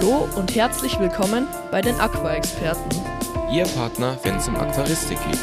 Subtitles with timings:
[0.00, 2.88] Hallo und herzlich willkommen bei den Aqua-Experten.
[3.52, 5.40] Ihr Partner, wenn es um Aquaristik geht.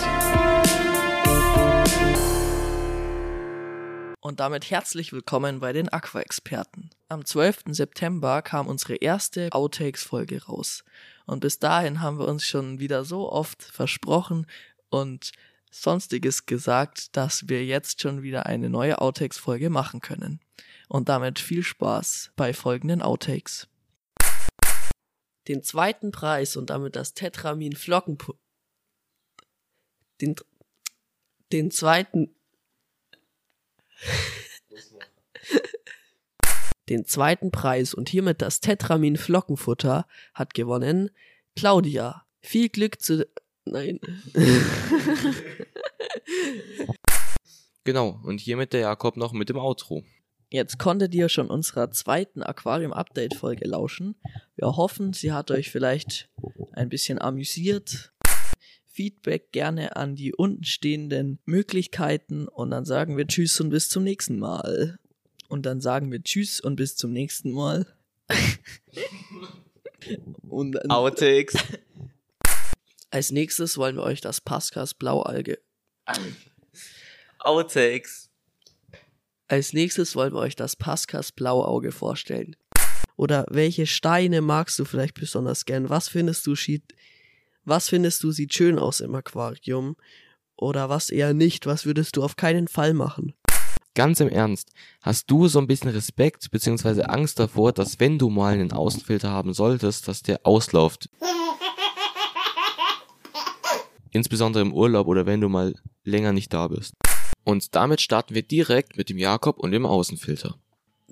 [4.21, 6.89] Und damit herzlich willkommen bei den Aqua-Experten.
[7.09, 7.63] Am 12.
[7.71, 10.85] September kam unsere erste Outtakes-Folge raus.
[11.25, 14.47] Und bis dahin haben wir uns schon wieder so oft versprochen
[14.89, 15.33] und
[15.69, 20.39] sonstiges gesagt, dass wir jetzt schon wieder eine neue Outtakes-Folge machen können.
[20.87, 23.67] Und damit viel Spaß bei folgenden Outtakes.
[25.47, 28.33] Den zweiten Preis und damit das Tetramin Flockenpu
[30.21, 30.35] den,
[31.51, 32.35] den zweiten
[36.89, 41.11] den zweiten Preis und hiermit das Tetramin Flockenfutter hat gewonnen
[41.55, 42.25] Claudia.
[42.41, 43.27] Viel Glück zu
[43.65, 43.99] Nein.
[47.85, 50.03] Genau, und hiermit der Jakob noch mit dem Outro.
[50.49, 54.15] Jetzt konntet ihr schon unserer zweiten Aquarium-Update-Folge lauschen.
[54.55, 56.29] Wir hoffen, sie hat euch vielleicht
[56.73, 58.13] ein bisschen amüsiert.
[58.85, 64.39] Feedback gerne an die untenstehenden Möglichkeiten und dann sagen wir Tschüss und bis zum nächsten
[64.39, 64.97] Mal.
[65.49, 67.85] Und dann sagen wir Tschüss und bis zum nächsten Mal.
[70.47, 71.55] und dann, Outtakes.
[73.09, 75.59] als nächstes wollen wir euch das Pascas Blaualge.
[77.39, 78.24] Outtakes.
[79.47, 82.55] Als nächstes wollen wir euch das Pascas Blauauge vorstellen.
[83.15, 85.89] Oder welche Steine magst du vielleicht besonders gern?
[85.89, 86.95] Was findest du schied,
[87.63, 89.97] was findest du sieht schön aus im Aquarium?
[90.57, 91.67] Oder was eher nicht?
[91.67, 93.35] Was würdest du auf keinen Fall machen?
[93.93, 94.71] Ganz im Ernst,
[95.01, 97.03] hast du so ein bisschen Respekt bzw.
[97.03, 101.07] Angst davor, dass wenn du mal einen Außenfilter haben solltest, dass der ausläuft?
[104.11, 106.95] Insbesondere im Urlaub oder wenn du mal länger nicht da bist.
[107.45, 110.55] Und damit starten wir direkt mit dem Jakob und dem Außenfilter.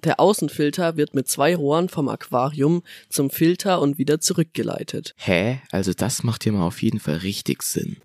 [0.03, 5.13] Der Außenfilter wird mit zwei Rohren vom Aquarium zum Filter und wieder zurückgeleitet.
[5.17, 5.61] Hä?
[5.71, 7.97] Also das macht hier mal auf jeden Fall richtig Sinn.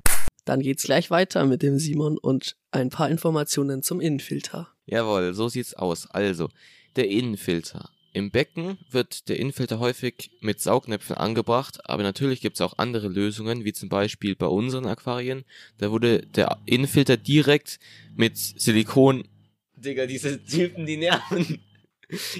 [0.44, 4.68] Dann geht's gleich weiter mit dem Simon und ein paar Informationen zum Innenfilter.
[4.86, 6.06] Jawohl, so sieht's aus.
[6.08, 6.48] Also,
[6.96, 7.90] der Innenfilter.
[8.12, 13.64] Im Becken wird der Innenfilter häufig mit Saugnäpfen angebracht, aber natürlich gibt's auch andere Lösungen,
[13.64, 15.44] wie zum Beispiel bei unseren Aquarien.
[15.76, 17.78] Da wurde der Innenfilter direkt
[18.16, 19.28] mit Silikon.
[19.76, 21.60] Digga, diese Typen, die nerven.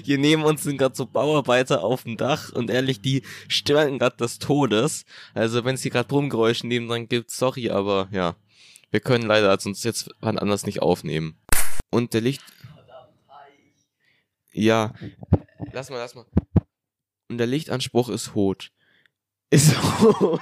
[0.03, 4.17] Hier neben uns sind gerade so Bauarbeiter auf dem Dach und ehrlich, die stören gerade
[4.17, 5.05] des Todes.
[5.35, 8.35] Also wenn es hier gerade Brummgeräusche nebendran gibt, sorry, aber ja,
[8.89, 11.37] wir können leider sonst jetzt wann anders nicht aufnehmen.
[11.91, 12.41] Und der Licht...
[14.51, 14.95] Ja,
[15.71, 16.25] lass mal, lass mal.
[17.29, 18.71] Und der Lichtanspruch ist rot.
[19.49, 20.41] Ist rot.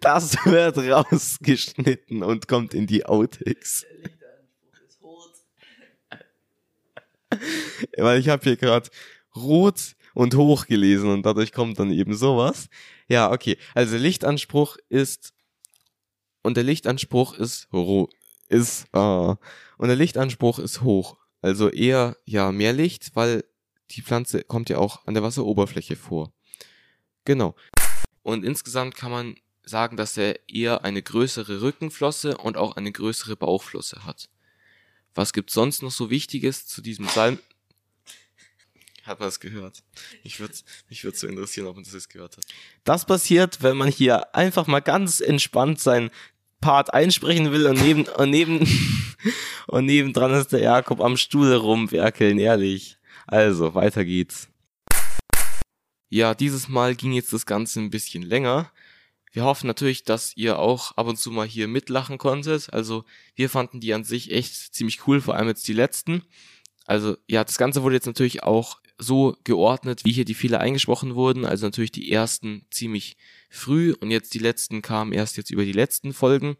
[0.00, 3.86] Das wird rausgeschnitten und kommt in die Outtakes.
[7.96, 8.90] Weil ich habe hier gerade
[9.34, 12.68] rot und hoch gelesen und dadurch kommt dann eben sowas.
[13.08, 13.56] Ja, okay.
[13.74, 15.32] Also Lichtanspruch ist
[16.42, 18.12] und der Lichtanspruch ist rot
[18.52, 21.16] ist äh, und der Lichtanspruch ist hoch.
[21.40, 23.44] Also eher ja mehr Licht, weil
[23.94, 26.32] die Pflanze kommt ja auch an der Wasseroberfläche vor.
[27.24, 27.54] Genau.
[28.22, 33.36] Und insgesamt kann man sagen, dass er eher eine größere Rückenflosse und auch eine größere
[33.36, 34.28] Bauchflosse hat.
[35.14, 37.38] Was gibt's sonst noch so Wichtiges zu diesem Salm?
[39.04, 39.82] Hat man es gehört?
[40.22, 40.54] Ich würde
[40.88, 42.44] mich würde so interessieren, ob man das jetzt gehört hat.
[42.84, 46.10] Das passiert, wenn man hier einfach mal ganz entspannt seinen
[46.60, 48.60] Part einsprechen will und neben und neben
[49.66, 52.96] und nebendran ist der Jakob am Stuhl rumwerkeln, ehrlich.
[53.26, 54.48] Also, weiter geht's.
[56.08, 58.70] Ja, dieses Mal ging jetzt das Ganze ein bisschen länger.
[59.32, 62.70] Wir hoffen natürlich, dass ihr auch ab und zu mal hier mitlachen konntet.
[62.72, 66.22] Also wir fanden die an sich echt ziemlich cool, vor allem jetzt die letzten.
[66.84, 71.14] Also ja, das Ganze wurde jetzt natürlich auch so geordnet, wie hier die Fehler eingesprochen
[71.14, 71.46] wurden.
[71.46, 73.16] Also natürlich die ersten ziemlich
[73.48, 76.56] früh und jetzt die letzten kamen erst jetzt über die letzten Folgen.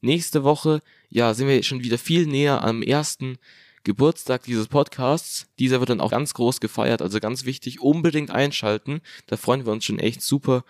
[0.00, 3.38] Nächste Woche, ja, sind wir schon wieder viel näher am ersten
[3.86, 5.46] Geburtstag dieses Podcasts.
[5.60, 9.00] Dieser wird dann auch ganz groß gefeiert, also ganz wichtig, unbedingt einschalten.
[9.28, 10.64] Da freuen wir uns schon echt super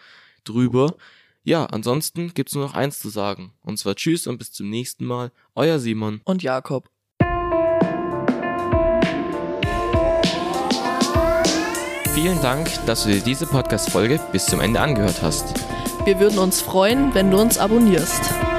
[0.45, 0.95] drüber.
[1.43, 3.55] Ja, ansonsten gibt's nur noch eins zu sagen.
[3.63, 5.33] Und zwar Tschüss und bis zum nächsten Mal.
[5.55, 6.21] Euer Simon.
[6.25, 6.91] Und Jakob.
[12.13, 15.55] Vielen Dank, dass du dir diese Podcast-Folge bis zum Ende angehört hast.
[16.05, 18.56] Wir würden uns freuen, wenn du uns abonnierst.